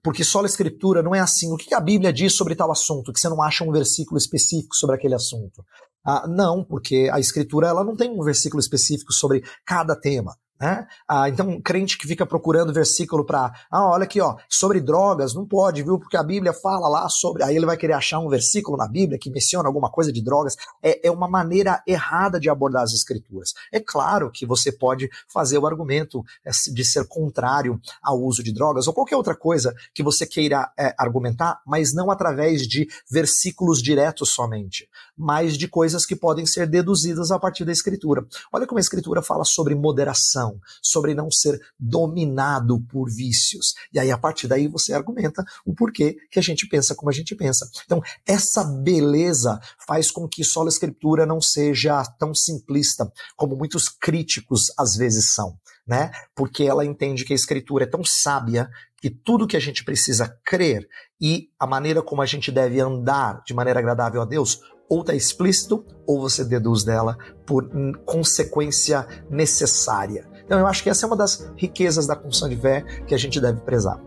Porque 0.05 0.23
sola 0.23 0.47
escritura 0.47 1.03
não 1.03 1.15
é 1.15 1.21
assim, 1.21 1.51
o 1.51 1.57
que 1.57 1.75
a 1.75 1.81
Bíblia 1.81 2.13
diz 2.13 2.35
sobre 2.35 2.55
tal 2.55 2.71
assunto, 2.71 3.15
que 3.15 3.19
você 3.19 3.31
não 3.31 3.41
acha 3.41 3.65
um 3.65 3.73
versículo 3.73 4.19
específico 4.19 4.77
sobre 4.77 4.95
aquele 4.95 5.15
assunto. 5.15 5.65
Ah, 6.05 6.29
não, 6.29 6.63
porque 6.63 7.09
a 7.11 7.19
escritura 7.19 7.69
ela 7.69 7.83
não 7.83 7.97
tem 7.97 8.11
um 8.11 8.23
versículo 8.23 8.61
específico 8.61 9.11
sobre 9.11 9.43
cada 9.65 9.97
tema. 9.97 10.37
Né? 10.61 10.89
Ah, 11.07 11.29
então, 11.29 11.49
um 11.49 11.61
crente 11.61 11.97
que 11.97 12.07
fica 12.07 12.27
procurando 12.27 12.73
versículo 12.73 13.25
para, 13.25 13.53
ah, 13.71 13.91
olha 13.91 14.03
aqui, 14.03 14.21
ó, 14.21 14.37
sobre 14.49 14.81
drogas, 14.81 15.33
não 15.33 15.47
pode, 15.47 15.85
viu? 15.85 16.01
Porque 16.01 16.17
a 16.17 16.23
Bíblia 16.23 16.53
fala 16.53 16.89
lá 16.89 17.09
sobre. 17.09 17.45
Aí 17.45 17.55
ele 17.55 17.67
vai 17.67 17.77
querer 17.77 17.93
achar 17.93 18.19
um 18.19 18.29
versículo 18.29 18.77
na 18.77 18.89
Bíblia 18.89 19.19
que 19.21 19.31
menciona 19.31 19.69
alguma 19.69 19.89
coisa 19.89 20.13
de 20.13 20.21
drogas. 20.21 20.57
É, 20.83 21.07
é 21.07 21.11
uma 21.13 21.29
maneira 21.29 21.81
errada 21.87 22.41
de 22.41 22.51
abordar 22.51 22.83
as 22.83 22.93
Escrituras. 22.93 23.55
É 23.73 23.79
claro 23.79 24.33
que 24.33 24.45
você 24.45 24.73
pode 24.73 25.09
fazer 25.29 25.59
o 25.59 25.67
argumento 25.67 26.25
é, 26.45 26.51
de 26.51 26.85
ser 26.85 27.07
contrário 27.07 27.81
ao 28.03 28.21
uso 28.21 28.43
de 28.43 28.53
drogas 28.53 28.89
ou 28.89 28.93
qualquer 28.93 29.17
outra 29.17 29.37
coisa 29.37 29.73
que 29.95 30.03
você 30.03 30.27
queira 30.27 30.73
é, 30.77 30.93
argumentar, 30.99 31.61
mas 31.65 31.95
não 31.95 32.11
através 32.11 32.67
de 32.67 32.89
versículos 33.09 33.81
diretos 33.81 34.31
somente, 34.31 34.89
mas 35.17 35.57
de 35.57 35.69
coisas 35.69 36.05
que 36.05 36.17
podem 36.17 36.45
ser 36.47 36.67
deduzidas 36.67 37.31
a 37.31 37.39
partir 37.39 37.65
da 37.65 37.71
Escritura. 37.71 38.27
Olha 38.53 38.67
como 38.67 38.79
a 38.79 38.81
Escritura 38.81 39.23
fala 39.23 39.45
sobre 39.45 39.77
moderação 39.77 40.48
sobre 40.83 41.15
não 41.15 41.31
ser 41.31 41.61
dominado 41.79 42.81
por 42.89 43.11
vícios. 43.11 43.75
E 43.93 43.99
aí, 43.99 44.11
a 44.11 44.19
partir 44.19 44.47
daí, 44.47 44.69
você 44.69 44.93
argumenta 44.93 45.45
o 45.65 45.75
porquê 45.75 46.17
que 46.31 46.39
a 46.39 46.43
gente 46.43 46.69
pensa 46.69 46.95
como 46.95 47.11
a 47.11 47.13
gente 47.13 47.35
pensa. 47.35 47.69
Então, 47.85 48.03
essa 48.27 48.65
beleza 48.65 49.59
faz 49.87 50.11
com 50.11 50.29
que 50.29 50.45
só 50.45 50.65
a 50.65 50.69
escritura 50.69 51.27
não 51.27 51.41
seja 51.41 52.03
tão 52.19 52.35
simplista 52.35 53.11
como 53.37 53.57
muitos 53.57 53.89
críticos 53.89 54.73
às 54.79 54.97
vezes 54.97 55.31
são, 55.33 55.59
né? 55.87 56.11
Porque 56.35 56.65
ela 56.65 56.85
entende 56.85 57.25
que 57.25 57.33
a 57.33 57.37
escritura 57.37 57.85
é 57.85 57.89
tão 57.89 58.03
sábia 58.05 58.69
que 59.01 59.11
tudo 59.11 59.47
que 59.47 59.57
a 59.57 59.61
gente 59.61 59.85
precisa 59.85 60.37
crer 60.45 60.89
e 61.21 61.49
a 61.59 61.67
maneira 61.67 62.03
como 62.03 62.23
a 62.23 62.27
gente 62.27 62.51
deve 62.51 62.81
andar 62.81 63.43
de 63.47 63.55
maneira 63.55 63.79
agradável 63.79 64.21
a 64.21 64.25
Deus 64.25 64.61
ou 64.89 65.01
está 65.03 65.15
explícito 65.15 65.85
ou 66.07 66.21
você 66.21 66.45
deduz 66.45 66.83
dela 66.83 67.17
por 67.47 67.69
consequência 68.05 69.07
necessária. 69.31 70.27
Então 70.49 70.59
eu 70.59 70.67
acho 70.67 70.83
que 70.83 70.89
essa 70.89 71.05
é 71.05 71.07
uma 71.07 71.17
das 71.17 71.47
riquezas 71.59 72.07
da 72.07 72.17
confissão 72.17 72.49
de 72.49 72.57
fé 72.57 72.83
que 73.07 73.15
a 73.15 73.19
gente 73.19 73.39
deve 73.39 73.61
prezar. 73.61 74.01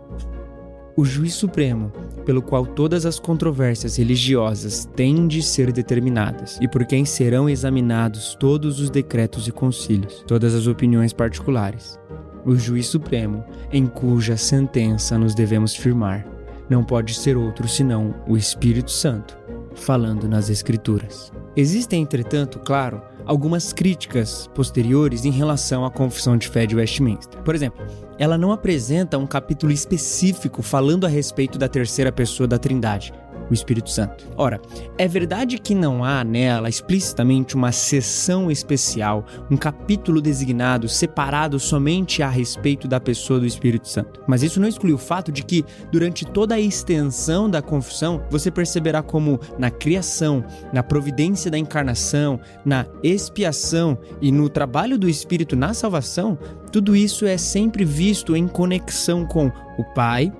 O 0.97 1.05
juiz 1.05 1.35
supremo, 1.35 1.91
pelo 2.25 2.41
qual 2.41 2.65
todas 2.65 3.05
as 3.05 3.19
controvérsias 3.19 3.95
religiosas 3.97 4.89
têm 4.95 5.27
de 5.27 5.43
ser 5.43 5.71
determinadas, 5.71 6.57
e 6.59 6.67
por 6.67 6.83
quem 6.83 7.05
serão 7.05 7.47
examinados 7.47 8.35
todos 8.39 8.79
os 8.79 8.89
decretos 8.89 9.47
e 9.47 9.51
concílios, 9.51 10.23
todas 10.27 10.55
as 10.55 10.65
opiniões 10.65 11.13
particulares. 11.13 11.99
O 12.43 12.55
juiz 12.55 12.87
supremo, 12.87 13.45
em 13.71 13.85
cuja 13.85 14.35
sentença 14.35 15.19
nos 15.19 15.35
devemos 15.35 15.75
firmar, 15.75 16.25
não 16.67 16.83
pode 16.83 17.13
ser 17.13 17.37
outro 17.37 17.67
senão 17.67 18.15
o 18.27 18.35
Espírito 18.35 18.89
Santo, 18.89 19.37
falando 19.75 20.27
nas 20.27 20.49
Escrituras. 20.49 21.31
Existem, 21.55 22.01
entretanto, 22.01 22.59
claro, 22.59 23.01
algumas 23.25 23.73
críticas 23.73 24.49
posteriores 24.55 25.25
em 25.25 25.31
relação 25.31 25.83
à 25.83 25.91
Confissão 25.91 26.37
de 26.37 26.47
Fé 26.47 26.65
de 26.65 26.75
Westminster. 26.75 27.41
Por 27.41 27.53
exemplo, 27.53 27.85
ela 28.17 28.37
não 28.37 28.51
apresenta 28.51 29.17
um 29.17 29.27
capítulo 29.27 29.71
específico 29.71 30.61
falando 30.61 31.05
a 31.05 31.09
respeito 31.09 31.57
da 31.57 31.67
terceira 31.67 32.11
pessoa 32.11 32.47
da 32.47 32.57
Trindade, 32.57 33.13
o 33.51 33.53
Espírito 33.53 33.89
Santo. 33.89 34.25
Ora, 34.37 34.61
é 34.97 35.07
verdade 35.07 35.57
que 35.57 35.75
não 35.75 36.03
há 36.03 36.23
nela 36.23 36.69
explicitamente 36.69 37.53
uma 37.53 37.73
sessão 37.73 38.49
especial, 38.49 39.25
um 39.51 39.57
capítulo 39.57 40.21
designado, 40.21 40.87
separado 40.87 41.59
somente 41.59 42.23
a 42.23 42.29
respeito 42.29 42.87
da 42.87 42.99
pessoa 42.99 43.39
do 43.39 43.45
Espírito 43.45 43.89
Santo. 43.89 44.21
Mas 44.25 44.41
isso 44.41 44.59
não 44.59 44.67
exclui 44.67 44.93
o 44.93 44.97
fato 44.97 45.31
de 45.31 45.43
que, 45.43 45.65
durante 45.91 46.25
toda 46.25 46.55
a 46.55 46.59
extensão 46.59 47.49
da 47.49 47.61
confissão, 47.61 48.23
você 48.29 48.49
perceberá 48.49 49.03
como 49.03 49.39
na 49.59 49.69
criação, 49.69 50.43
na 50.71 50.81
providência 50.81 51.51
da 51.51 51.57
encarnação, 51.57 52.39
na 52.63 52.85
expiação 53.03 53.97
e 54.21 54.31
no 54.31 54.47
trabalho 54.47 54.97
do 54.97 55.09
Espírito 55.09 55.57
na 55.57 55.73
salvação, 55.73 56.37
tudo 56.71 56.95
isso 56.95 57.25
é 57.25 57.37
sempre 57.37 57.83
visto 57.83 58.33
em 58.33 58.47
conexão 58.47 59.25
com 59.25 59.51
o 59.77 59.83
Pai, 59.93 60.31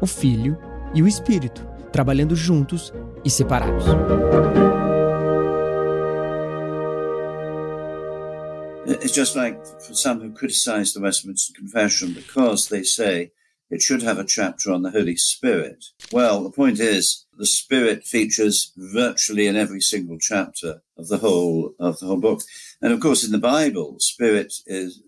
o 0.00 0.06
Filho 0.06 0.58
e 0.92 1.02
o 1.02 1.06
Espírito 1.06 1.75
trabalhando 1.96 2.36
juntos 2.36 2.92
e 3.24 3.30
separados. 3.30 3.86
It's 8.86 9.14
just 9.14 9.34
like 9.34 9.58
for 9.80 9.94
some 9.94 10.20
who 10.20 10.30
criticize 10.30 10.92
the 10.92 11.00
Westminster 11.00 11.54
Confession 11.54 12.12
because 12.12 12.68
they 12.68 12.82
say 12.82 13.32
it 13.70 13.80
should 13.80 14.02
have 14.02 14.18
a 14.18 14.24
chapter 14.24 14.70
on 14.70 14.82
the 14.82 14.90
Holy 14.90 15.16
Spirit. 15.16 15.86
Well, 16.12 16.42
the 16.42 16.50
point 16.50 16.80
is 16.80 17.24
the 17.38 17.46
Spirit 17.46 18.04
features 18.04 18.72
virtually 18.76 19.46
in 19.46 19.56
every 19.56 19.80
single 19.80 20.18
chapter 20.20 20.82
of 20.98 21.08
the 21.08 21.18
whole 21.18 21.72
of 21.80 21.98
the 21.98 22.06
whole 22.06 22.20
book, 22.20 22.42
and 22.82 22.92
of 22.92 23.00
course 23.00 23.24
in 23.24 23.32
the 23.32 23.38
Bible, 23.38 23.96
Spirit 24.00 24.52
is 24.66 25.00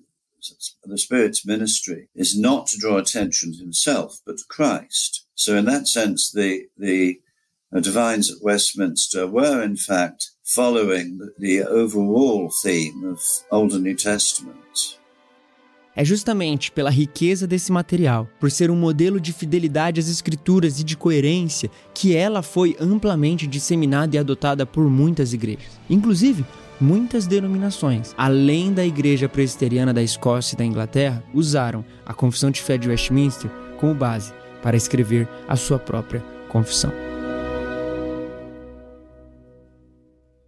the 0.85 0.99
Spirit's 0.99 1.47
ministry 1.47 2.09
is 2.15 2.39
not 2.39 2.67
to 2.69 2.79
draw 2.79 2.99
attention 2.99 3.53
to 3.53 3.59
himself, 3.59 4.19
but 4.27 4.39
to 4.39 4.45
Christ. 4.49 5.27
So, 5.35 5.57
in 5.57 5.65
that 5.67 5.87
sense, 5.87 6.31
the, 6.33 6.69
the 6.77 7.21
divines 7.81 8.31
at 8.31 8.43
Westminster 8.43 9.27
were, 9.27 9.63
in 9.63 9.77
fact, 9.77 10.31
following 10.45 11.19
the 11.39 11.63
overall 11.63 12.51
theme 12.63 13.05
of 13.05 13.21
Old 13.51 13.73
and 13.73 13.85
New 13.85 13.95
Testaments. 13.95 14.99
É 15.95 16.05
justamente 16.05 16.71
pela 16.71 16.91
riqueza 16.91 17.45
desse 17.45 17.73
material, 17.73 18.29
por 18.39 18.53
ser 18.53 18.71
um 18.71 18.77
modelo 18.77 19.21
de 19.21 19.33
fidelidade 19.33 19.99
às 19.99 20.09
escrituras 20.09 20.79
e 20.79 20.85
de 20.85 20.97
coerência, 20.97 21.69
que 21.93 22.15
ela 22.15 22.41
foi 22.41 22.77
amplamente 22.79 23.49
disseminada 23.49 24.15
e 24.15 24.19
adotada 24.19 24.65
por 24.65 24.89
muitas 24.89 25.33
igrejas. 25.33 25.73
Inclusive, 25.91 26.45
muitas 26.81 27.27
denominações, 27.27 28.15
além 28.17 28.73
da 28.73 28.85
Igreja 28.85 29.29
Presbiteriana 29.29 29.93
da 29.93 30.03
Escócia 30.03 30.55
e 30.55 30.59
da 30.59 30.65
Inglaterra, 30.65 31.23
usaram 31.35 31.85
a 32.07 32.15
Confissão 32.15 32.51
de 32.51 32.63
Fé 32.63 32.79
de 32.79 32.89
Westminster 32.89 33.51
como 33.79 33.95
base 33.95 34.33
para 34.63 34.77
escrever 34.77 35.29
a 35.49 35.57
sua 35.57 35.79
própria 35.79 36.25
confissão. 36.49 36.93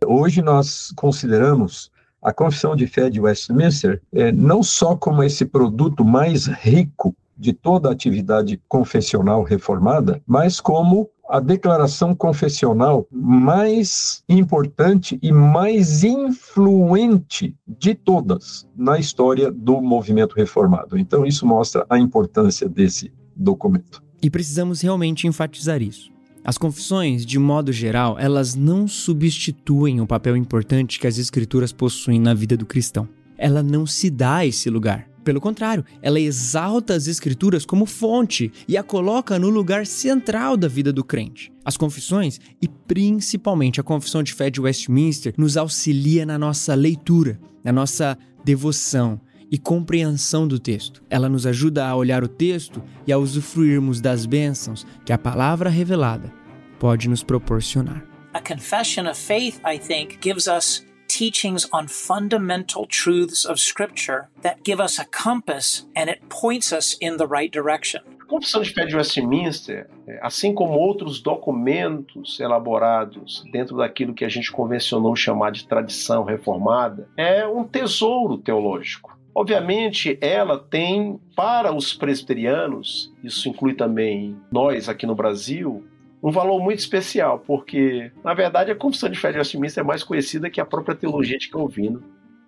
Hoje 0.07 0.43
nós 0.43 0.93
consideramos 0.97 1.91
a 2.23 2.33
Confissão 2.33 2.77
de 2.77 2.87
Fé 2.87 3.09
de 3.09 3.21
Westminster 3.21 4.03
é, 4.13 4.31
não 4.33 4.63
só 4.63 4.97
como 4.97 5.23
esse 5.23 5.45
produto 5.45 6.05
mais 6.05 6.47
rico 6.47 7.15
de 7.37 7.55
toda 7.55 7.89
a 7.89 7.93
atividade 7.93 8.61
confessional 8.69 9.43
reformada, 9.43 10.21
mas 10.27 10.61
como 10.61 11.09
a 11.31 11.39
declaração 11.39 12.15
confessional 12.15 13.07
mais 13.11 14.23
importante 14.29 15.19
e 15.23 15.33
mais 15.33 16.03
influente 16.03 17.55
de 17.67 17.95
todas 17.95 18.67
na 18.77 18.99
história 18.99 19.51
do 19.51 19.81
movimento 19.81 20.35
reformado. 20.35 20.99
Então, 20.99 21.25
isso 21.25 21.47
mostra 21.47 21.87
a 21.89 21.99
importância 21.99 22.69
desse 22.69 23.13
documento. 23.37 24.03
E 24.21 24.29
precisamos 24.29 24.81
realmente 24.81 25.27
enfatizar 25.27 25.81
isso. 25.81 26.11
As 26.43 26.59
confissões, 26.59 27.25
de 27.25 27.39
modo 27.39 27.71
geral, 27.71 28.19
elas 28.19 28.55
não 28.55 28.89
substituem 28.89 30.01
o 30.01 30.07
papel 30.07 30.37
importante 30.37 30.99
que 30.99 31.07
as 31.07 31.19
escrituras 31.19 31.73
possuem 31.73 32.19
na 32.19 32.35
vida 32.35 32.57
do 32.57 32.67
cristão. 32.67 33.09
Ela 33.37 33.63
não 33.63 33.87
se 33.87 34.11
dá 34.11 34.45
esse 34.45 34.69
lugar. 34.69 35.10
Pelo 35.25 35.41
contrário, 35.41 35.85
ela 36.01 36.19
exalta 36.19 36.95
as 36.95 37.07
Escrituras 37.07 37.67
como 37.67 37.85
fonte 37.85 38.51
e 38.67 38.77
a 38.77 38.83
coloca 38.83 39.39
no 39.39 39.49
lugar 39.49 39.87
central 39.87 40.57
da 40.57 40.69
vida 40.69 40.93
do 40.93 41.05
crente. 41.05 41.53
As 41.65 41.77
confissões, 41.77 42.41
e 42.61 42.67
principalmente 42.69 43.81
a 43.81 43.85
Confissão 43.85 44.23
de 44.23 44.33
Fé 44.33 44.49
de 44.49 44.61
Westminster, 44.61 45.35
nos 45.37 45.57
auxilia 45.57 46.25
na 46.25 46.39
nossa 46.39 46.75
leitura, 46.75 47.39
na 47.63 47.73
nossa 47.73 48.17
devoção 48.45 49.21
e 49.51 49.59
compreensão 49.59 50.47
do 50.47 50.59
texto. 50.59 51.03
Ela 51.11 51.29
nos 51.29 51.45
ajuda 51.45 51.87
a 51.87 51.95
olhar 51.95 52.23
o 52.23 52.29
texto 52.29 52.83
e 53.07 53.13
a 53.13 53.19
usufruirmos 53.19 54.01
das 54.01 54.25
bênçãos 54.25 54.87
que 55.05 55.13
a 55.13 55.19
palavra 55.19 55.69
revelada 55.69 56.33
pode 56.79 57.09
nos 57.09 57.23
proporcionar. 57.23 58.05
A 58.33 58.41
confession 58.41 59.09
of 59.09 59.21
faith, 59.21 59.61
I 59.67 59.79
think, 59.79 60.19
gives 60.23 60.47
us 60.47 60.85
teachings 61.21 61.69
on 61.71 61.87
fundamental 61.87 62.87
truths 62.87 63.45
of 63.45 63.61
Scripture 63.61 64.31
that 64.41 64.65
give 64.65 64.81
us 64.81 64.99
a 64.99 65.05
compass 65.05 65.85
and 65.95 66.09
it 66.09 66.27
points 66.31 66.73
us 66.73 66.97
in 66.99 67.19
the 67.19 67.27
right 67.27 67.53
direction. 67.53 68.01
A 68.23 68.25
Confissão 68.25 68.63
de 68.63 68.73
Fé 68.73 68.87
de 68.87 68.97
Westminster, 68.97 69.87
é, 70.07 70.19
assim 70.23 70.55
como 70.55 70.79
outros 70.79 71.21
documentos 71.21 72.41
elaborados 72.41 73.45
dentro 73.53 73.77
daquilo 73.77 74.15
que 74.15 74.25
a 74.25 74.31
gente 74.31 74.51
convencionou 74.51 75.15
chamar 75.15 75.51
de 75.51 75.67
tradição 75.67 76.25
reformada, 76.25 77.07
é 77.19 77.47
um 77.47 77.65
tesouro 77.65 78.39
teológico. 78.39 79.19
Obviamente, 79.35 80.17
ela 80.23 80.59
tem 80.59 81.21
para 81.37 81.71
os 81.71 81.93
presbiterianos, 81.93 83.13
isso 83.23 83.47
inclui 83.47 83.75
também 83.75 84.37
nós 84.51 84.89
aqui 84.89 85.07
no 85.07 85.15
Brasil, 85.15 85.85
um 86.23 86.31
valor 86.31 86.61
muito 86.63 86.79
especial, 86.79 87.39
porque, 87.47 88.13
na 88.23 88.35
verdade, 88.35 88.71
a 88.71 88.77
Confissão 88.77 89.09
de 89.09 89.19
Fé 89.19 89.33
de 89.33 89.39
Westminster 89.39 89.83
é 89.83 89.87
mais 89.87 90.03
conhecida 90.03 90.51
que 90.51 90.61
a 90.61 90.67
própria 90.67 90.95
teologia 90.95 91.39
de 91.39 91.49
Calvino, 91.49 92.03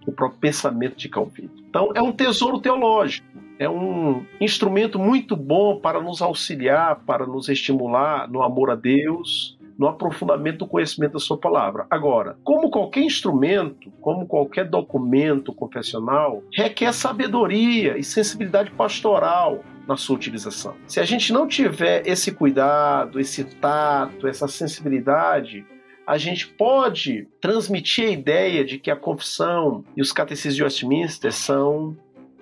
o 0.07 0.13
próprio 0.13 0.41
pensamento 0.41 0.97
de 0.97 1.09
Calvino. 1.09 1.53
Então, 1.69 1.91
é 1.95 2.03
um 2.03 2.13
tesouro 2.13 2.61
teológico, 2.61 3.27
é 3.59 3.69
um 3.69 4.25
instrumento 4.41 4.99
muito 4.99 5.37
bom 5.37 5.79
para 5.79 6.01
nos 6.01 6.21
auxiliar, 6.21 7.01
para 7.07 7.27
nos 7.27 7.49
estimular 7.49 8.29
no 8.29 8.43
amor 8.43 8.71
a 8.71 8.75
Deus, 8.75 9.57
no 9.79 9.89
aprofundamento 9.89 10.59
do 10.59 10.67
conhecimento 10.67 11.15
da 11.15 11.19
sua 11.19 11.39
palavra. 11.39 11.87
Agora, 11.91 12.37
como 12.45 12.71
qualquer 12.71 13.03
instrumento, 13.03 13.91
como 14.01 14.27
qualquer 14.27 14.69
documento 14.69 15.53
confessional, 15.53 16.43
requer 16.53 16.93
sabedoria 16.93 17.97
e 17.97 18.05
sensibilidade 18.05 18.71
pastoral 18.71 19.61
na 19.87 19.97
sua 19.97 20.17
utilização. 20.17 20.77
Se 20.87 21.01
a 21.01 21.05
gente 21.05 21.33
não 21.33 21.47
tiver 21.47 22.07
esse 22.07 22.33
cuidado, 22.33 23.19
esse 23.19 23.45
tato, 23.45 24.27
essa 24.27 24.47
sensibilidade, 24.47 25.65
a 26.07 26.19
gente 26.19 26.47
pode 26.47 27.29
transmitir 27.41 28.07
a 28.07 28.11
ideia 28.11 28.65
de 28.65 28.79
que 28.79 28.91
a 28.91 28.97
confissão 28.97 29.85
e 29.97 30.03
os 30.03 30.13
catecismos 30.13 30.57
de 30.57 30.63
Westminster 30.63 31.33
são 31.33 31.97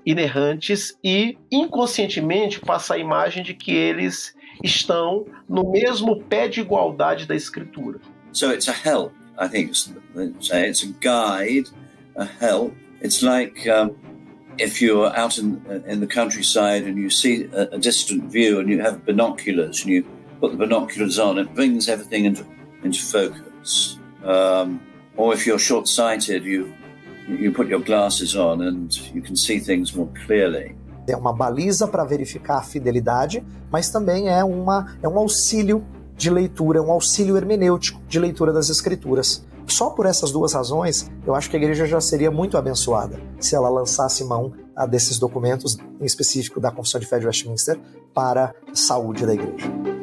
inerrantes 0.04 0.98
e 1.04 1.36
inconscientemente 1.50 2.60
passa 2.60 2.94
a 2.94 2.98
imagem 2.98 3.42
de 3.42 3.54
que 3.54 3.72
eles 3.72 4.34
estão 4.62 5.26
no 5.48 5.70
mesmo 5.70 6.22
pé 6.22 6.48
de 6.48 6.60
igualdade 6.60 7.26
da 7.26 7.34
escritura. 7.34 8.00
So 8.32 8.50
it's 8.52 8.68
a 8.68 8.72
help, 8.72 9.12
I 9.38 9.48
think. 9.48 9.70
It's, 9.70 10.82
a 10.82 10.86
guide, 11.00 11.70
a 12.16 12.24
help. 12.24 12.74
It's 13.02 13.22
like 13.22 13.68
um, 13.68 13.94
if 14.60 14.82
you're 14.82 15.14
out 15.16 15.38
in, 15.38 15.64
in 15.86 16.00
the 16.00 16.06
countryside 16.06 16.82
and 16.84 16.98
you 16.98 17.10
see 17.10 17.44
a, 17.52 17.62
a, 17.72 17.78
distant 17.78 18.24
view 18.24 18.60
and 18.60 18.68
you 18.68 18.80
have 18.80 19.04
binoculars 19.06 19.82
and 19.82 19.90
you 19.90 20.04
put 20.40 20.52
the 20.52 20.58
binoculars 20.58 21.18
on, 21.18 21.38
it 21.38 21.54
brings 21.54 21.88
everything 21.88 22.26
into, 22.26 22.44
into 22.84 23.00
focus. 23.00 23.98
Um, 24.22 24.80
or 25.16 25.32
if 25.32 25.46
you're 25.46 25.58
short 25.58 25.88
sighted, 25.88 26.44
you, 26.44 26.72
you 27.26 27.52
put 27.52 27.68
your 27.68 27.80
glasses 27.80 28.36
on 28.36 28.62
and 28.62 28.94
you 29.14 29.22
can 29.22 29.34
see 29.34 29.58
things 29.58 29.94
more 29.94 30.10
clearly. 30.26 30.76
É 31.08 31.16
uma 31.16 31.32
baliza 31.32 31.88
para 31.88 32.04
verificar 32.04 32.58
a 32.58 32.62
fidelidade, 32.62 33.42
mas 33.68 33.90
também 33.90 34.28
é, 34.28 34.44
uma, 34.44 34.94
é 35.02 35.08
um 35.08 35.18
auxílio 35.18 35.84
de 36.16 36.30
leitura, 36.30 36.80
um 36.80 36.92
auxílio 36.92 37.36
hermenêutico 37.36 38.00
de 38.06 38.18
leitura 38.20 38.52
das 38.52 38.68
Escrituras. 38.70 39.44
Só 39.70 39.88
por 39.88 40.04
essas 40.04 40.32
duas 40.32 40.52
razões, 40.52 41.08
eu 41.24 41.32
acho 41.32 41.48
que 41.48 41.56
a 41.56 41.58
igreja 41.58 41.86
já 41.86 42.00
seria 42.00 42.30
muito 42.30 42.58
abençoada 42.58 43.20
se 43.38 43.54
ela 43.54 43.68
lançasse 43.68 44.24
mão 44.24 44.52
a 44.74 44.84
desses 44.84 45.16
documentos, 45.16 45.78
em 46.00 46.04
específico 46.04 46.58
da 46.58 46.72
Confissão 46.72 47.00
de 47.00 47.06
Fé 47.06 47.20
de 47.20 47.26
Westminster, 47.26 47.80
para 48.12 48.52
a 48.68 48.74
saúde 48.74 49.24
da 49.24 49.32
igreja. 49.32 49.99